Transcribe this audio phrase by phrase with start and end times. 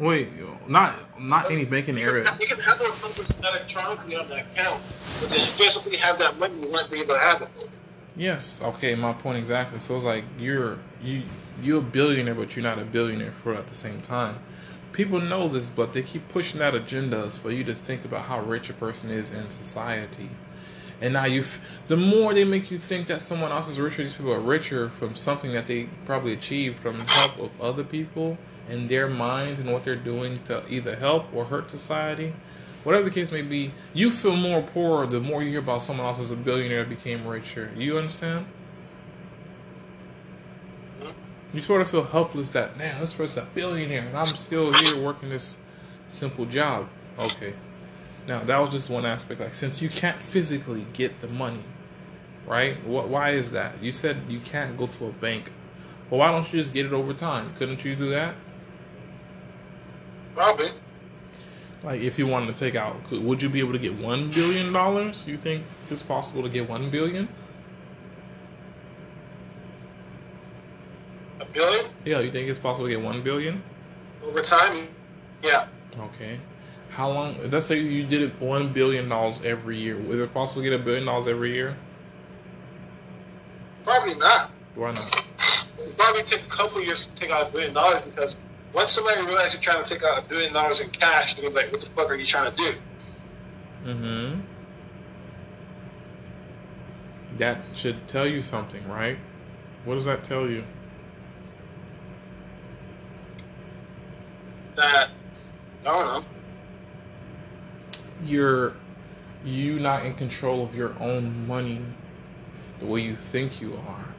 [0.00, 0.28] Wait,
[0.66, 2.24] not not any banking area.
[2.40, 4.82] You can have those numbers electronically on the account,
[5.20, 7.48] but then physically have that money, you won't be able to have it.
[8.16, 8.58] Yes.
[8.62, 8.94] Okay.
[8.94, 9.78] My point exactly.
[9.78, 11.24] So it's like you're you
[11.62, 14.38] you're a billionaire, but you're not a billionaire for at the same time.
[14.92, 18.40] People know this, but they keep pushing out agendas for you to think about how
[18.40, 20.30] rich a person is in society.
[21.00, 21.44] And now you,
[21.88, 24.90] the more they make you think that someone else is richer, these people are richer
[24.90, 28.36] from something that they probably achieved from the help of other people
[28.70, 32.32] in their minds and what they're doing to either help or hurt society.
[32.84, 36.06] Whatever the case may be, you feel more poor the more you hear about someone
[36.06, 37.70] else as a billionaire that became richer.
[37.76, 38.46] You understand?
[41.00, 41.10] Mm-hmm.
[41.52, 44.96] You sort of feel helpless that, man, this person's a billionaire and I'm still here
[44.98, 45.58] working this
[46.08, 46.88] simple job.
[47.18, 47.54] Okay.
[48.26, 49.40] Now, that was just one aspect.
[49.40, 51.64] Like, since you can't physically get the money,
[52.46, 52.84] right?
[52.86, 53.08] What?
[53.08, 53.82] Why is that?
[53.82, 55.50] You said you can't go to a bank.
[56.08, 57.54] Well, why don't you just get it over time?
[57.58, 58.34] Couldn't you do that?
[60.34, 60.70] Probably.
[61.82, 64.30] Like, if you wanted to take out, could, would you be able to get one
[64.30, 65.26] billion dollars?
[65.26, 67.28] You think it's possible to get one billion?
[71.40, 73.62] A billion Yeah, you think it's possible to get one billion?
[74.22, 74.88] over time?
[75.42, 75.66] Yeah.
[75.98, 76.38] Okay.
[76.90, 77.36] How long?
[77.50, 79.98] Let's say you did it one billion dollars every year.
[80.12, 81.76] Is it possible to get a billion dollars every year?
[83.84, 84.50] Probably not.
[84.74, 85.24] Why not?
[85.78, 88.36] It'll probably take a couple years to take out a billion dollars because
[88.72, 91.54] once somebody realizes you're trying to take out a billion dollars in cash, they're gonna
[91.54, 92.74] be like, "What the fuck are you trying to do?"
[93.84, 94.40] Mm-hmm.
[97.36, 99.18] That should tell you something, right?
[99.84, 100.64] What does that tell you?
[104.76, 105.10] That
[105.84, 106.24] I don't know.
[108.24, 108.76] You're
[109.44, 111.80] you not in control of your own money
[112.78, 114.14] the way you think you are.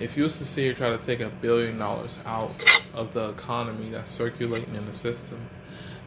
[0.00, 2.52] If you you try to take a billion dollars out
[2.94, 5.50] of the economy that's circulating in the system,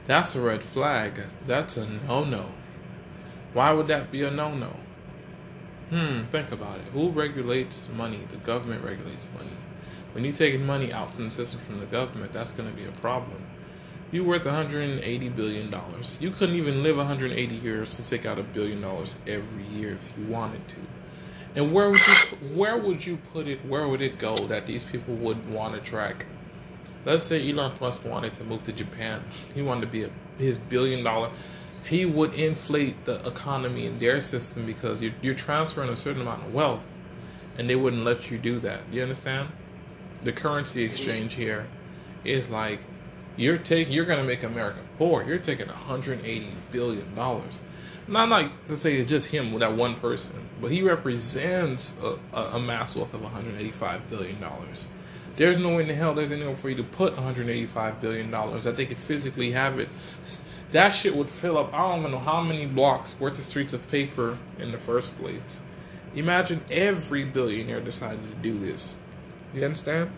[0.06, 1.22] that's a red flag.
[1.46, 2.48] That's a no no.
[3.54, 4.78] Why would that be a no no?
[5.92, 6.86] Hmm, think about it.
[6.92, 8.22] Who regulates money?
[8.32, 9.56] The government regulates money.
[10.14, 12.86] When you're taking money out from the system from the government, that's going to be
[12.86, 13.46] a problem.
[14.12, 16.18] You're worth 180 billion dollars.
[16.20, 20.14] You couldn't even live 180 years to take out a billion dollars every year if
[20.18, 20.78] you wanted to.
[21.56, 22.14] And where would you
[22.56, 23.64] where would you put it?
[23.66, 26.26] Where would it go that these people would want to track?
[27.06, 29.24] Let's say Elon Musk wanted to move to Japan.
[29.54, 31.30] He wanted to be a, his billion dollar.
[31.86, 36.44] He would inflate the economy in their system because you're, you're transferring a certain amount
[36.44, 36.86] of wealth,
[37.58, 38.80] and they wouldn't let you do that.
[38.90, 39.50] You understand?
[40.24, 41.68] The currency exchange here
[42.24, 42.80] is like
[43.36, 45.24] you're taking you're gonna make America poor.
[45.24, 47.62] You're taking 180 billion dollars.
[48.08, 52.18] Not like to say it's just him, with that one person, but he represents a,
[52.38, 54.88] a, a mass wealth of 185 billion dollars.
[55.36, 58.66] There's no way in the hell there's anywhere for you to put 185 billion dollars
[58.66, 59.90] that they could physically have it.
[60.72, 61.74] That shit would fill up.
[61.74, 65.18] I don't even know how many blocks worth of streets of paper in the first
[65.18, 65.62] place.
[66.16, 68.96] Imagine every billionaire decided to do this.
[69.54, 70.12] You understand?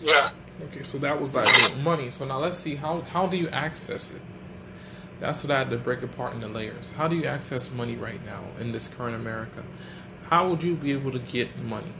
[0.00, 0.30] Yeah.
[0.64, 2.10] Okay, so that was like money.
[2.10, 4.20] So now let's see how how do you access it?
[5.22, 6.90] That's what I had to break apart into layers.
[6.90, 9.62] How do you access money right now in this current America?
[10.24, 11.92] How would you be able to get money?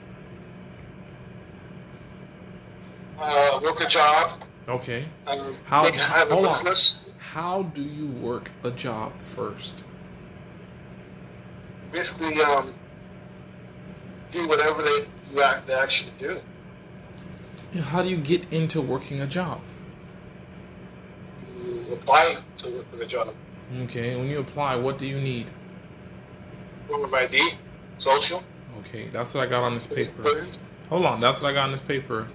[3.20, 4.42] Uh, work a job.
[4.68, 5.04] Okay.
[5.28, 6.74] Um, How- have a hold on.
[7.18, 9.84] How do you work a job first?
[11.92, 12.74] Basically, um,
[14.32, 16.40] do whatever they you act, they actually do.
[17.82, 19.60] How do you get into working a job?
[21.92, 23.34] Apply to work for the job.
[23.82, 25.46] Okay, when you apply, what do you need?
[26.88, 27.52] Form of ID,
[27.98, 28.42] social.
[28.80, 30.46] Okay, that's what I got on this paper.
[30.88, 32.28] Hold on, that's what I got on this paper.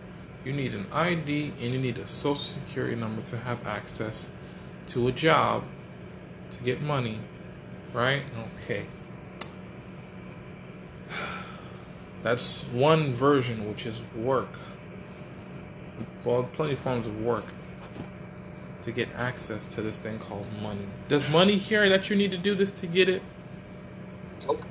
[0.46, 4.32] You need an ID and you need a social security number to have access
[4.90, 5.64] to a job
[6.52, 7.20] to get money,
[7.94, 8.24] right?
[8.56, 8.86] Okay.
[12.24, 14.54] That's one version, which is work.
[16.24, 17.46] Well, plenty of forms of work
[18.88, 20.88] to get access to this thing called money.
[21.10, 23.22] Does money care that you need to do this to get it?
[24.48, 24.64] Nope.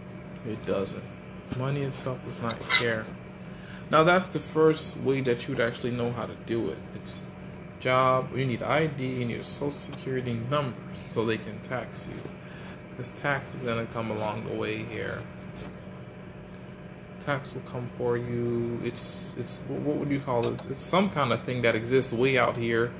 [0.48, 1.04] It doesn't.
[1.58, 3.04] Money itself does not care.
[3.90, 6.78] Now that's the first way that you would actually know how to do it.
[6.94, 7.26] It's
[7.78, 8.34] job.
[8.34, 9.06] You need ID.
[9.06, 10.80] You need a social security number
[11.10, 12.30] so they can tax you.
[12.96, 15.20] This tax is gonna come along the way here.
[17.20, 18.80] Tax will come for you.
[18.82, 20.64] It's it's what would you call this?
[20.66, 22.92] It's some kind of thing that exists way out here,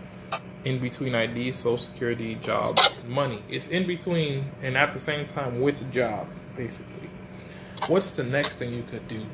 [0.67, 2.79] in between ID, social security, job,
[3.09, 3.41] money.
[3.49, 6.27] It's in between and at the same time with job,
[6.57, 7.09] basically.
[7.89, 9.25] What's the next thing you could do?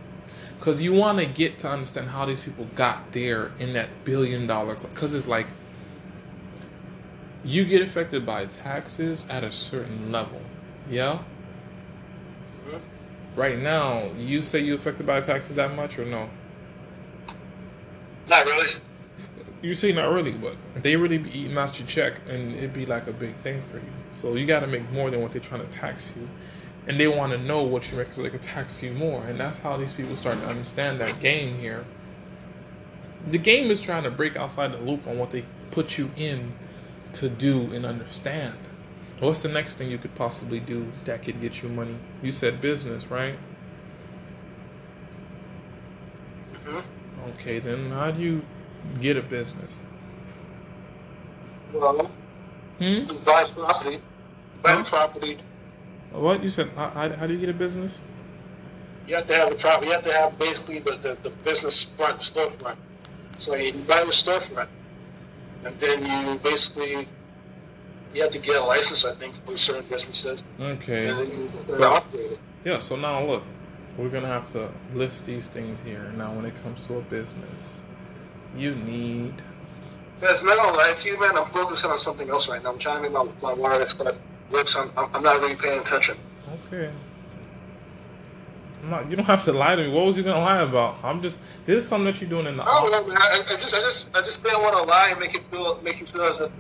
[0.59, 4.47] because you want to get to understand how these people got there in that billion
[4.47, 4.95] dollar club.
[4.95, 5.49] because it's like
[7.45, 10.41] you get affected by taxes at a certain level
[10.89, 11.19] yeah
[12.69, 13.41] Mm-hmm.
[13.41, 16.31] right now you say you affected by taxes that much or no
[18.29, 18.75] Not really.
[19.63, 22.85] You say not really but they really be eating out your check and it'd be
[22.85, 23.93] like a big thing for you.
[24.13, 26.29] So you got to make more than what they're trying to tax you.
[26.87, 29.25] And they want to know what you make so they can tax you more.
[29.25, 31.85] And that's how these people start to understand that game here.
[33.31, 36.55] The game is trying to break outside the loop on what they put you in
[37.15, 38.57] to do and understand.
[39.21, 41.97] What's the next thing you could possibly do that could get you money?
[42.21, 43.37] You said business right?
[46.67, 46.81] Hmm
[47.29, 48.43] okay then how do you
[49.01, 49.81] get a business
[51.73, 52.11] Well,
[52.79, 54.01] hmm you buy property,
[54.63, 55.39] buy property.
[56.11, 58.01] what you said how, how, do you get a business
[59.07, 59.87] You have to have a property.
[59.89, 62.77] You have to have basically the, the, the business front storefront.
[63.39, 64.69] So you buy the storefront,
[65.65, 67.09] and then you basically
[68.15, 69.05] you have to get a license.
[69.05, 72.39] I think for certain businesses, okay and then you can operate it.
[72.65, 73.43] Yeah, so now look,
[73.99, 76.13] we're gonna have to list these things here.
[76.17, 77.81] Now, when it comes to a business,
[78.57, 79.35] you need
[80.21, 82.73] Because gonna lie to you, man, I'm focusing on something else right now.
[82.73, 84.17] I'm trying to make my, my wireless card
[84.51, 84.69] work.
[84.69, 86.17] So I'm, I'm not really paying attention.
[86.67, 86.91] okay.
[88.83, 89.11] I'm not.
[89.11, 89.91] You don't have to lie to me.
[89.91, 90.97] What was you gonna lie about?
[91.03, 91.39] I'm just.
[91.67, 92.65] This is something that you're doing in the.
[92.67, 95.21] Oh, no, man, I, I just, I just, I just didn't want to lie and
[95.21, 96.51] make it feel, make you feel as if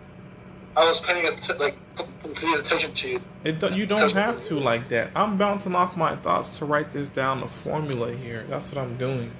[0.76, 3.20] I was paying att- like complete attention to you.
[3.44, 5.10] It don't, you don't have to like that.
[5.16, 8.46] I'm bouncing off my thoughts to write this down, a formula here.
[8.48, 9.32] That's what I'm doing.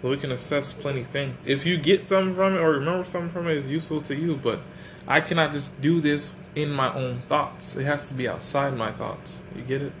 [0.00, 1.38] So we can assess plenty things.
[1.44, 4.36] If you get something from it or remember something from it, it's useful to you.
[4.36, 4.60] But
[5.06, 7.76] I cannot just do this in my own thoughts.
[7.76, 9.42] It has to be outside my thoughts.
[9.54, 9.92] You get it?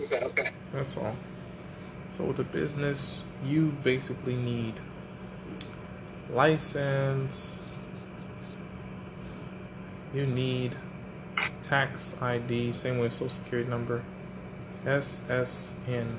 [0.00, 0.50] Okay, okay.
[0.72, 1.16] That's all.
[2.08, 4.74] So with a business, you basically need
[6.30, 7.56] license.
[10.14, 10.76] You need
[11.62, 14.02] tax ID, same with social security number,
[14.84, 16.16] SSN,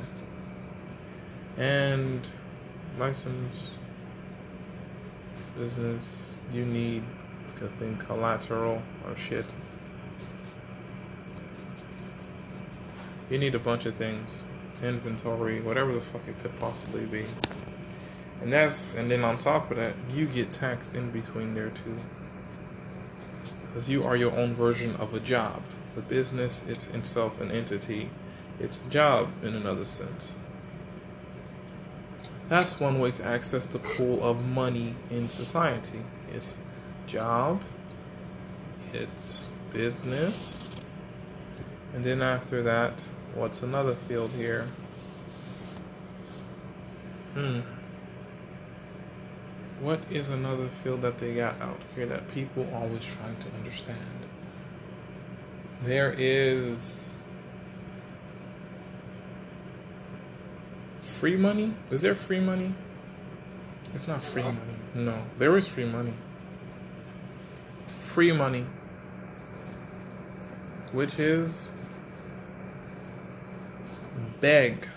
[1.58, 2.28] and
[2.98, 3.76] license.
[5.58, 7.04] Business, you need
[7.64, 9.46] I think collateral or shit.
[13.30, 14.44] You need a bunch of things.
[14.82, 17.26] Inventory, whatever the fuck it could possibly be.
[18.42, 21.98] And that's and then on top of that, you get taxed in between there too.
[23.68, 25.62] Because you are your own version of a job.
[25.96, 28.10] The business it's itself an entity.
[28.60, 30.34] It's a job in another sense.
[32.52, 36.02] That's one way to access the pool of money in society.
[36.28, 36.58] It's
[37.08, 37.62] job,
[38.92, 40.58] it's business,
[41.94, 43.00] and then after that,
[43.36, 44.68] what's another field here?
[47.36, 47.62] Hmm.
[49.80, 54.26] What is another field that they got out here that people always trying to understand?
[55.84, 57.01] There is
[61.02, 61.74] free money.
[61.90, 62.76] Is there free money?
[63.94, 64.58] It's not free money.
[64.94, 66.14] No, there is free money.
[68.04, 68.66] Free money,
[70.92, 71.70] which is
[74.42, 74.88] beg.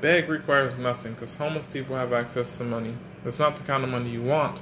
[0.00, 2.96] Beg requires nothing because homeless people have access to money.
[3.24, 4.60] It's not the kind of money you want.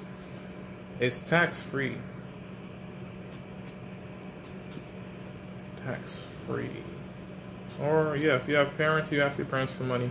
[1.01, 1.97] It's tax free.
[5.85, 6.85] Tax free.
[7.81, 10.11] Or, yeah, if you have parents, you ask your parents for money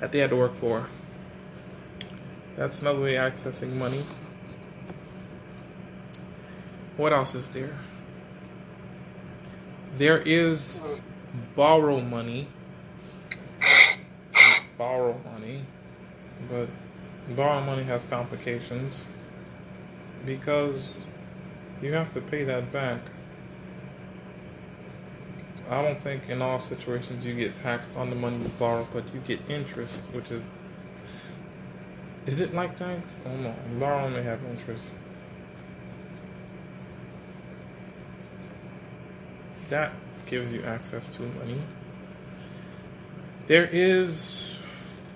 [0.00, 0.88] that they had to work for.
[2.56, 4.04] That's another way of accessing money.
[6.96, 7.78] What else is there?
[9.98, 10.80] There is
[11.54, 12.48] borrow money.
[14.78, 15.64] Borrow money.
[16.50, 16.68] But
[17.34, 19.06] borrow money has complications
[20.24, 21.06] because
[21.82, 23.00] you have to pay that back.
[25.68, 29.12] I don't think in all situations you get taxed on the money you borrow, but
[29.12, 30.42] you get interest, which is.
[32.24, 33.18] Is it like tax?
[33.24, 33.54] I don't know.
[33.78, 34.94] Borrow may have interest.
[39.68, 39.92] That
[40.26, 41.60] gives you access to money.
[43.46, 44.60] There is.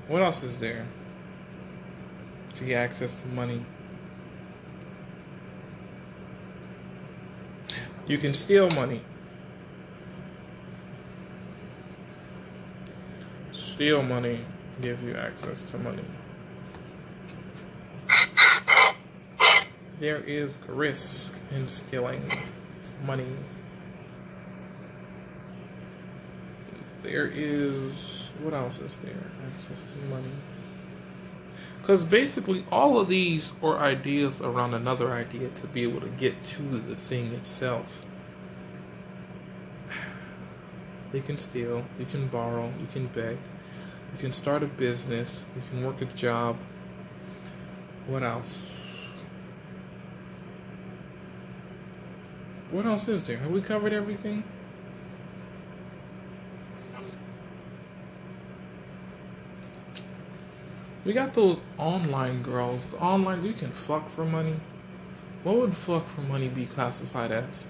[0.09, 0.87] What else is there
[2.55, 3.65] to get access to money?
[8.09, 9.03] You can steal money.
[13.81, 14.41] Steal money
[14.83, 16.05] gives you access to money.
[19.99, 22.31] There is risk in stealing
[23.03, 23.37] money.
[27.03, 29.31] there is what else is there?
[29.47, 30.35] Access to money.
[31.81, 36.43] Because basically, all of these are ideas around another idea to be able to get
[36.43, 38.05] to the thing itself.
[41.15, 43.39] You can steal, you can borrow, you can beg,
[44.13, 46.57] you can start a business, you can work a job.
[48.07, 48.81] What else?
[52.71, 53.39] What else is there?
[53.39, 54.45] Have we covered everything?
[61.05, 62.87] We got those online girls.
[62.87, 64.57] The online you can fuck for money.
[65.43, 67.67] What would fuck for money be classified as?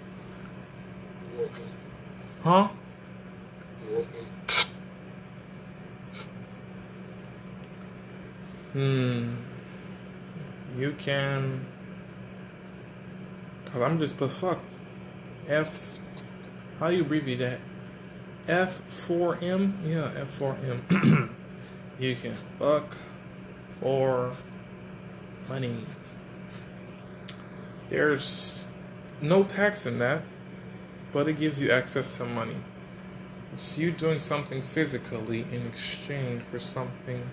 [2.42, 2.68] Huh?
[8.72, 9.36] Hmm.
[10.76, 11.66] You can.
[13.66, 14.58] Cause I'm just but fuck.
[15.48, 15.98] F.
[16.78, 17.60] How do you abbreviate that?
[18.46, 19.74] F4M?
[19.84, 21.30] Yeah, F4M.
[21.98, 22.96] you can fuck
[23.80, 24.32] for
[25.48, 25.76] money.
[27.90, 28.66] There's
[29.20, 30.22] no tax in that,
[31.12, 32.56] but it gives you access to money.
[33.52, 37.28] It's you doing something physically in exchange for something.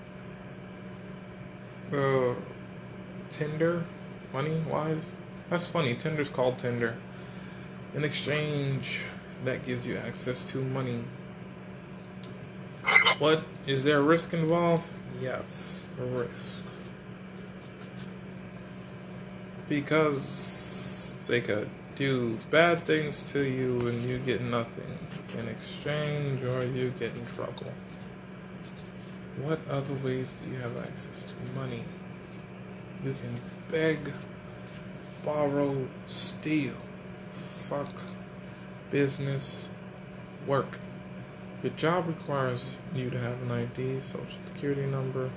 [1.94, 2.34] Uh,
[3.30, 3.86] Tinder,
[4.34, 5.14] money wise.
[5.50, 5.94] That's funny.
[5.96, 6.96] Tinder's called Tinder.
[7.96, 9.04] In exchange,
[9.46, 11.04] that gives you access to money.
[13.20, 14.84] What is there a risk involved?
[15.22, 16.64] Yes, a risk.
[19.70, 24.98] Because they could do bad things to you and you get nothing
[25.38, 27.72] in exchange or you get in trouble.
[29.42, 31.84] What other ways do you have access to money?
[33.04, 33.40] You can
[33.70, 34.12] beg,
[35.24, 36.74] borrow, steal,
[37.30, 37.94] fuck,
[38.90, 39.68] business,
[40.48, 40.80] work.
[41.62, 45.30] The job requires you to have an ID, social security number.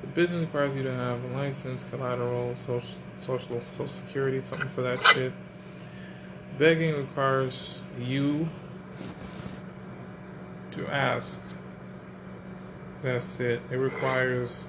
[0.00, 4.80] The business requires you to have a license, collateral, social, social, social security, something for
[4.80, 5.32] that shit.
[6.58, 8.48] Begging requires you
[10.70, 11.38] to ask.
[13.02, 13.60] That's it.
[13.68, 14.64] It requires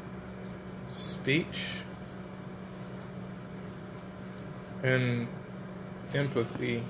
[0.89, 1.81] speech
[4.81, 5.27] and
[6.15, 6.83] empathy.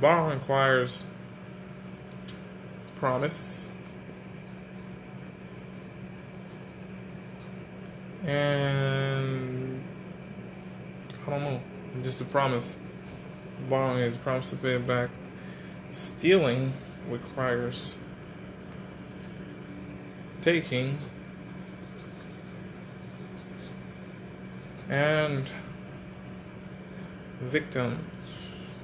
[0.00, 1.04] Borrowing requires
[2.96, 3.68] promise
[8.26, 9.82] and
[11.26, 11.60] I don't know,
[12.02, 12.76] just a promise.
[13.68, 15.10] Borrowing is a promise to pay it back.
[15.94, 16.72] Stealing
[17.08, 17.96] requires
[20.40, 20.98] taking
[24.88, 25.44] and
[27.40, 28.74] victims.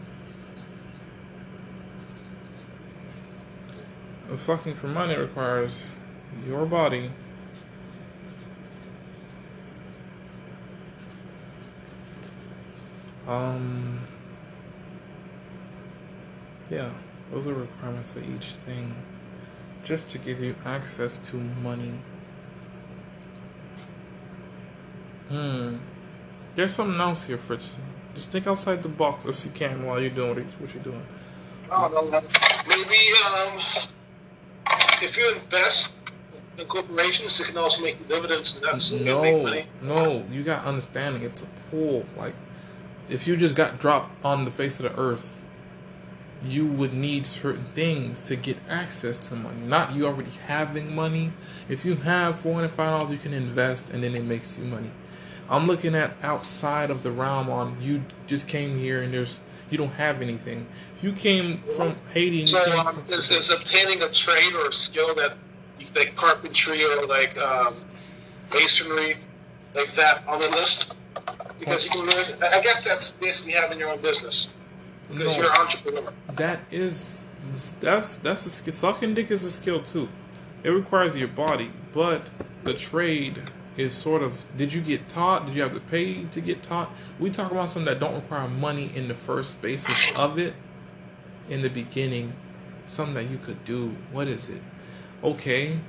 [4.37, 5.91] Fucking for money requires
[6.47, 7.11] your body
[13.27, 14.07] um
[16.71, 16.91] yeah
[17.31, 18.95] those are requirements for each thing.
[19.85, 21.93] Just to give you access to money.
[25.29, 25.77] Hmm.
[26.57, 27.77] There's something else here fritz.
[28.15, 31.07] Just think outside the box if you can while you're doing what you're doing.
[31.71, 32.21] I don't know.
[32.69, 33.59] Maybe um,
[35.01, 35.93] if you invest
[36.59, 41.23] in corporations, it can also make dividends and that's make no no you got understanding
[41.23, 42.35] it's a pool like
[43.09, 45.45] if you just got dropped on the face of the earth
[46.45, 49.61] you would need certain things to get access to money.
[49.61, 51.33] Not you already having money.
[51.69, 54.65] If you have four hundred five dollars, you can invest, and then it makes you
[54.65, 54.91] money.
[55.49, 59.79] I'm looking at outside of the realm on you just came here and there's you
[59.79, 60.67] don't have anything.
[60.97, 65.15] If you came from Haiti So um, is, is obtaining a trade or a skill
[65.17, 65.35] that
[65.95, 67.75] like carpentry or like um,
[68.53, 69.17] masonry,
[69.75, 70.95] like that on the list?
[71.59, 74.53] Because you can really, I guess that's basically having your own business.
[75.11, 75.43] Because No.
[75.43, 76.13] you're an entrepreneur.
[76.37, 77.17] that is
[77.81, 78.73] that's that's a skill.
[78.73, 80.09] Sucking dick is a skill too.
[80.63, 82.31] It requires your body, but
[82.65, 83.43] the trade
[83.77, 84.45] is sort of.
[84.57, 85.47] Did you get taught?
[85.47, 86.91] Did you have to pay to get taught?
[87.19, 90.55] We talk about something that don't require money in the first basis of it.
[91.49, 92.35] In the beginning,
[92.85, 93.97] something that you could do.
[94.13, 94.63] What is it?
[95.25, 95.81] Okay,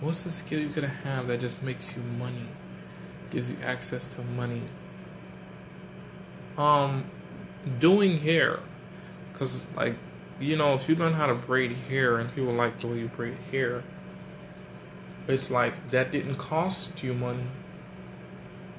[0.00, 2.46] what's the skill you could have that just makes you money,
[3.30, 4.62] gives you access to money?
[6.56, 7.04] Um,
[7.78, 8.60] doing hair
[9.32, 9.94] because like
[10.38, 13.08] you know if you learn how to braid hair and people like the way you
[13.08, 13.82] braid hair
[15.28, 17.46] it's like that didn't cost you money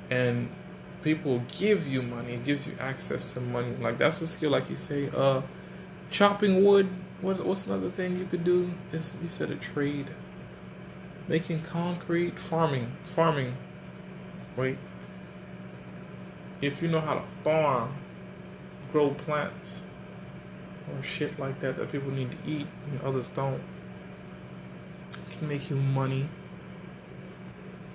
[0.10, 0.50] and
[1.04, 2.34] people give you money.
[2.34, 3.76] It gives you access to money.
[3.80, 5.42] Like that's a skill, like you say, uh,
[6.10, 6.90] chopping wood.
[7.22, 8.72] What, what's another thing you could do?
[8.92, 10.08] Is you said a trade.
[11.28, 13.56] Making concrete, farming, farming.
[14.58, 14.78] Wait.
[16.62, 17.96] If you know how to farm,
[18.92, 19.82] grow plants,
[20.88, 23.62] or shit like that that people need to eat and others don't,
[25.32, 26.30] can make you money.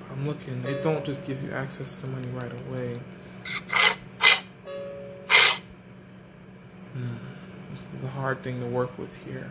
[0.00, 0.62] But I'm looking.
[0.62, 2.96] They don't just give you access to money right away.
[6.92, 7.16] Hmm.
[7.70, 9.50] This is a hard thing to work with here.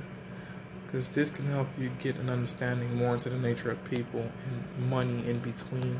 [0.85, 4.89] Because this can help you get an understanding more into the nature of people and
[4.89, 5.99] money in between.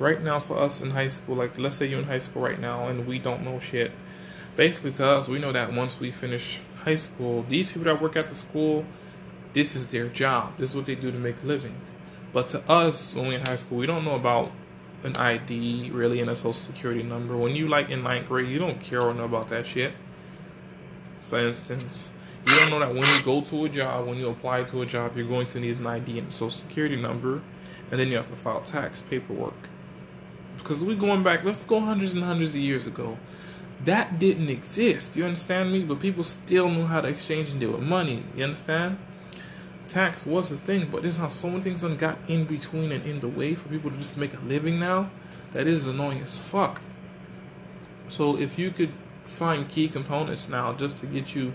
[0.00, 2.58] Right now, for us in high school, like let's say you're in high school right
[2.58, 3.92] now and we don't know shit.
[4.56, 8.16] Basically, to us, we know that once we finish high school, these people that work
[8.16, 8.84] at the school,
[9.52, 10.58] this is their job.
[10.58, 11.76] This is what they do to make a living.
[12.32, 14.50] But to us, when we're in high school, we don't know about
[15.04, 17.36] an ID really and a social security number.
[17.36, 19.92] When you like in ninth grade, you don't care or know about that shit.
[21.20, 22.12] For instance,
[22.46, 24.86] you don't know that when you go to a job, when you apply to a
[24.86, 27.42] job, you're going to need an ID and a social security number,
[27.90, 29.68] and then you have to file tax paperwork.
[30.64, 33.18] Because we're going back, let's go hundreds and hundreds of years ago.
[33.84, 35.14] That didn't exist.
[35.14, 35.84] You understand me?
[35.84, 38.24] But people still knew how to exchange and deal with money.
[38.34, 38.98] You understand?
[39.94, 43.06] tax was a thing, but there's not so many things that got in between and
[43.06, 45.10] in the way for people to just make a living now.
[45.52, 46.80] That is annoying as fuck.
[48.08, 48.92] So if you could
[49.24, 51.54] find key components now just to get you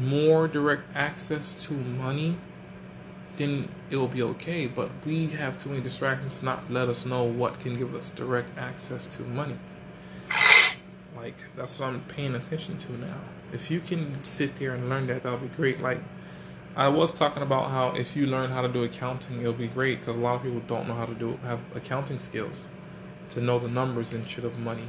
[0.00, 2.38] more direct access to money,
[3.38, 4.66] then it will be okay.
[4.66, 8.10] But we have too many distractions to not let us know what can give us
[8.10, 9.56] direct access to money.
[11.16, 13.20] Like that's what I'm paying attention to now.
[13.52, 15.80] If you can sit there and learn that, that'll be great.
[15.80, 16.00] Like
[16.76, 20.00] I was talking about how if you learn how to do accounting, it'll be great
[20.00, 22.66] because a lot of people don't know how to do have accounting skills
[23.30, 24.88] to know the numbers and shit of money.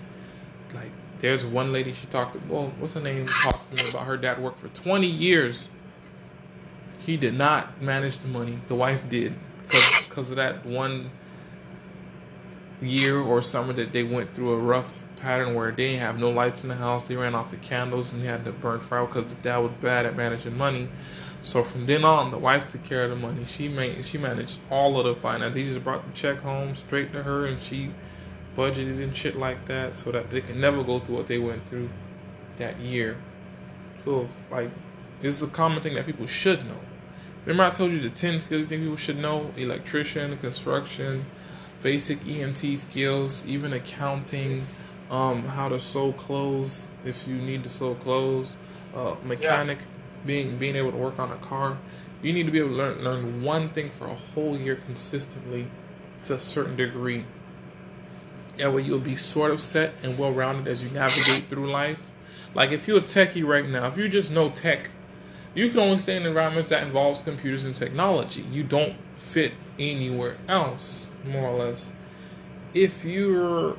[0.74, 2.34] Like, there's one lady she talked.
[2.34, 3.28] To, well, what's her name?
[3.28, 5.70] Talked to me about her dad worked for 20 years.
[7.00, 8.60] He did not manage the money.
[8.68, 9.34] The wife did
[9.68, 11.12] because of that one
[12.82, 16.30] year or summer that they went through a rough pattern where they didn't have no
[16.30, 17.04] lights in the house.
[17.08, 19.72] They ran off the candles and they had to burn fire because the dad was
[19.80, 20.90] bad at managing money.
[21.42, 23.46] So from then on, the wife took care of the money.
[23.46, 25.56] She made she managed all of the finance.
[25.56, 27.92] He just brought the check home straight to her, and she
[28.56, 31.66] budgeted and shit like that, so that they can never go through what they went
[31.68, 31.90] through
[32.58, 33.18] that year.
[34.00, 34.70] So like,
[35.22, 36.80] it's a common thing that people should know.
[37.46, 41.26] Remember, I told you the ten skills you think people should know: electrician, construction,
[41.82, 44.68] basic EMT skills, even accounting,
[45.10, 48.56] um, how to sew clothes if you need to sew clothes,
[48.96, 49.80] uh, mechanic.
[49.80, 49.86] Yeah
[50.26, 51.78] being being able to work on a car,
[52.22, 55.68] you need to be able to learn learn one thing for a whole year consistently
[56.26, 57.26] to a certain degree.
[58.58, 62.12] That way you'll be sort of set and well rounded as you navigate through life.
[62.54, 64.90] Like if you're a techie right now, if you just know tech,
[65.56, 68.46] you can only stay in environments that involves computers and technology.
[68.52, 71.90] You don't fit anywhere else, more or less.
[72.74, 73.78] If you're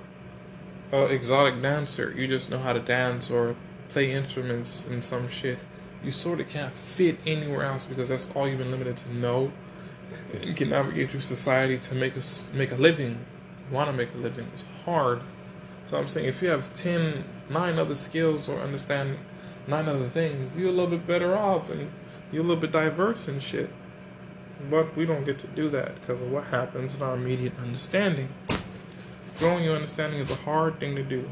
[0.92, 3.56] an exotic dancer, you just know how to dance or
[3.88, 5.60] play instruments and some shit
[6.02, 9.52] you sort of can't fit anywhere else because that's all you've been limited to know.
[10.44, 12.22] You can navigate through society to make a
[12.54, 13.24] make a living,
[13.68, 14.48] You want to make a living.
[14.52, 15.20] It's hard.
[15.88, 19.18] So I'm saying if you have 10, nine other skills or understand
[19.66, 21.90] nine other things, you're a little bit better off and
[22.32, 23.70] you're a little bit diverse and shit.
[24.68, 28.28] But we don't get to do that because of what happens in our immediate understanding.
[29.38, 31.28] Growing your understanding is a hard thing to do.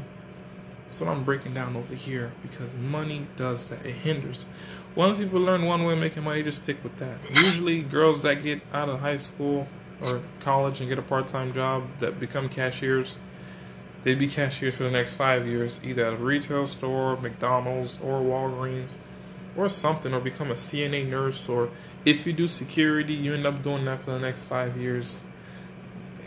[0.97, 3.85] What I'm breaking down over here because money does that.
[3.85, 4.45] It hinders.
[4.95, 7.19] Once people learn one way of making money, just stick with that.
[7.31, 9.67] Usually, girls that get out of high school
[10.01, 13.15] or college and get a part time job that become cashiers,
[14.03, 18.21] they'd be cashiers for the next five years, either at a retail store, McDonald's, or
[18.21, 18.95] Walgreens,
[19.55, 21.49] or something, or become a CNA nurse.
[21.49, 21.69] Or
[22.05, 25.23] if you do security, you end up doing that for the next five years,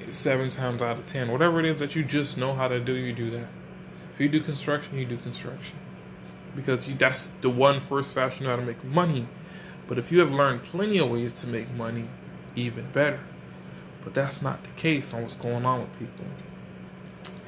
[0.08, 1.30] seven times out of ten.
[1.30, 3.48] Whatever it is that you just know how to do, you do that.
[4.14, 5.78] If you do construction, you do construction.
[6.54, 9.26] Because you, that's the one first fashion how to make money.
[9.86, 12.08] But if you have learned plenty of ways to make money,
[12.54, 13.20] even better.
[14.02, 16.26] But that's not the case on what's going on with people.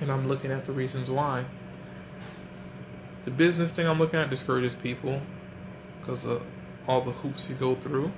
[0.05, 1.47] And I'm looking at the reasons why.
[3.25, 5.23] The business thing I'm looking at discourages people
[5.99, 6.43] because of
[6.87, 8.12] all the hoops you go through.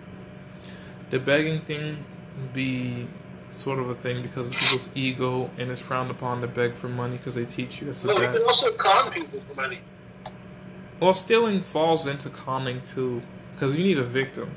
[1.10, 2.04] The begging thing
[2.52, 3.06] be
[3.50, 6.88] sort of a thing because of people's ego, and it's frowned upon to beg for
[6.88, 7.88] money because they teach you.
[7.88, 9.78] It's well, you can also con people for money.
[10.98, 13.22] Well, stealing falls into conning too,
[13.54, 14.50] because you need a victim.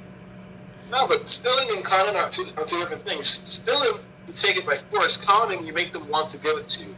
[0.89, 3.27] No, but stealing and conning are two, are two different things.
[3.27, 5.17] Stealing you take it by force.
[5.17, 6.95] Conning, you make them want to give it to you.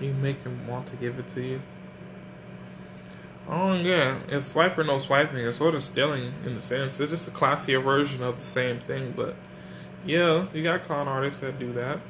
[0.00, 1.62] You make them want to give it to you.
[3.48, 5.38] Oh yeah, it's swipe or no swiping.
[5.38, 6.98] It's sort of stealing in the sense.
[6.98, 9.36] It's just a classier version of the same thing, but
[10.04, 12.00] yeah, you got con artists that do that.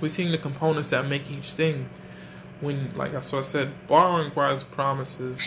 [0.00, 1.90] We're seeing the components that make each thing.
[2.60, 5.40] When, like that's what I said, borrowing requires promises.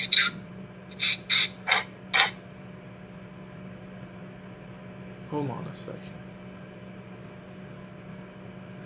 [5.30, 6.21] Hold on a second.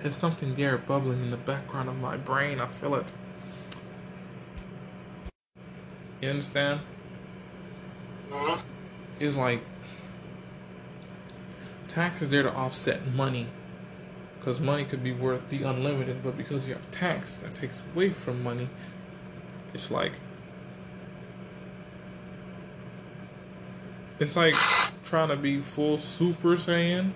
[0.06, 2.62] There's something there bubbling in the background of my brain.
[2.62, 3.12] I feel it.
[6.22, 6.82] You understand?
[8.32, 8.62] Uh-huh.
[9.20, 9.64] It's like
[11.88, 13.48] tax is there to offset money.
[14.38, 18.12] Because money could be worth be unlimited, but because you have tax that takes away
[18.12, 18.70] from money,
[19.74, 20.20] it's like
[24.20, 24.54] it's like
[25.04, 27.14] trying to be full super saiyan,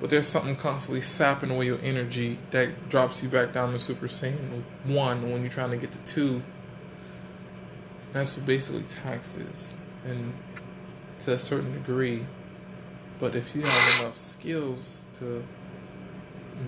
[0.00, 4.06] but there's something constantly sapping away your energy that drops you back down to super
[4.06, 6.42] saiyan one when you're trying to get to two.
[8.12, 10.34] That's what basically taxes, and
[11.20, 12.26] to a certain degree.
[13.18, 15.44] But if you have enough skills to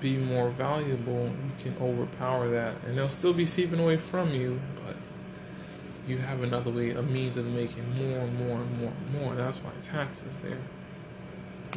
[0.01, 4.61] be more valuable, you can overpower that, and they'll still be seeping away from you.
[4.85, 4.97] But
[6.07, 9.35] you have another way, a means of making more and more and more and more.
[9.35, 10.59] That's why taxes there.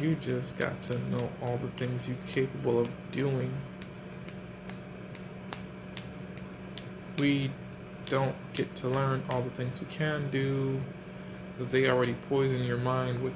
[0.00, 3.54] You just got to know all the things you're capable of doing.
[7.18, 7.52] We
[8.06, 10.80] don't get to learn all the things we can do
[11.52, 13.34] because they already poison your mind with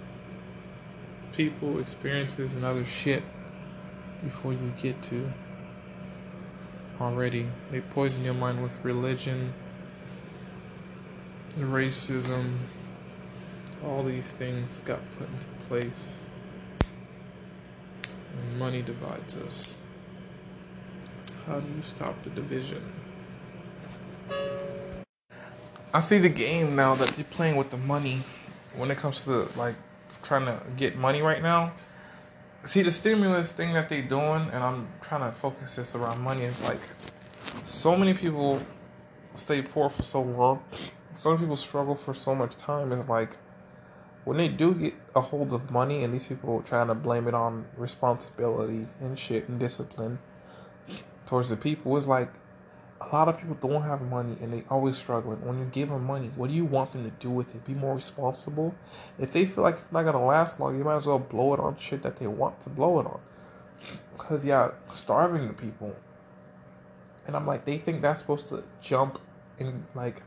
[1.33, 3.23] people, experiences, and other shit
[4.25, 5.33] before you get to.
[7.01, 9.55] Already, they poison your mind with religion,
[11.57, 12.57] racism,
[13.85, 16.28] all these things got put into place.
[18.59, 19.79] Money divides us.
[21.47, 22.83] How do you stop the division?
[25.95, 28.23] I see the game now that they're playing with the money
[28.75, 29.77] when it comes to like
[30.25, 31.73] trying to get money right now.
[32.65, 36.43] See the stimulus thing that they're doing, and I'm trying to focus this around money.
[36.43, 36.81] Is like
[37.65, 38.61] so many people
[39.35, 40.65] stay poor for so long.
[41.15, 42.93] So many people struggle for so much time.
[42.93, 43.37] It's like
[44.25, 47.35] when they do get a hold of money, and these people trying to blame it
[47.35, 50.19] on responsibility and shit and discipline
[51.27, 52.31] towards the people, it's like
[53.01, 55.45] a lot of people don't have money and they always struggling.
[55.47, 57.65] When you give them money, what do you want them to do with it?
[57.65, 58.75] Be more responsible.
[59.19, 61.61] If they feel like it's not gonna last long, you might as well blow it
[61.61, 63.21] on shit that they want to blow it on.
[64.17, 65.95] Cause yeah, starving the people.
[67.27, 69.19] And I'm like, they think that's supposed to jump
[69.59, 70.23] and like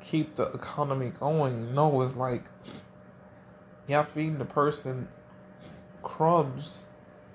[0.00, 1.74] keep the economy going.
[1.74, 2.44] No, it's like
[3.92, 5.08] yeah, feeding the person
[6.02, 6.86] crumbs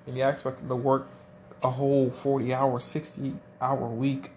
[0.06, 1.06] and you expect them to work
[1.62, 4.32] a whole 40 hour, 60 hour week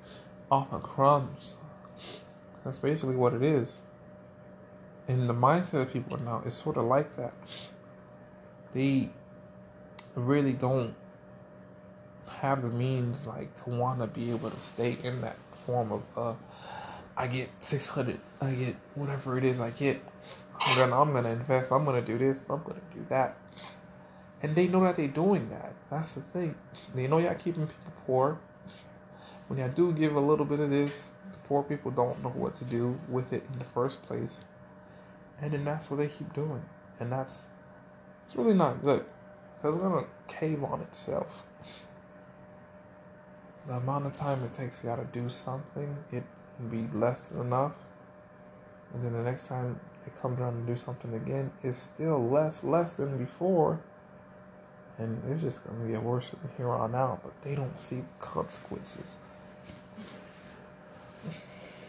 [0.51, 1.55] off of crumbs.
[2.63, 3.73] That's basically what it is.
[5.07, 7.33] And the mindset of people now is sort of like that.
[8.73, 9.09] They
[10.13, 10.95] really don't
[12.29, 16.03] have the means like to want to be able to stay in that form of
[16.17, 16.33] uh
[17.15, 20.01] I get 600 I get whatever it is I get
[20.75, 23.37] Gonna I'm gonna invest I'm gonna do this I'm gonna do that
[24.43, 26.55] and they know that they're doing that that's the thing
[26.95, 28.39] they know y'all keeping people poor
[29.51, 31.09] when I do give a little bit of this,
[31.45, 34.45] poor people don't know what to do with it in the first place.
[35.41, 36.63] And then that's what they keep doing.
[37.01, 37.47] And that's
[38.25, 39.03] it's really not good.
[39.57, 41.43] Because it's gonna cave on itself.
[43.67, 46.23] The amount of time it takes you gotta do something, it
[46.69, 47.73] be less than enough.
[48.93, 52.63] And then the next time they come around and do something again, it's still less
[52.63, 53.79] less than before.
[54.97, 58.25] And it's just gonna get worse from here on out, but they don't see the
[58.25, 59.15] consequences.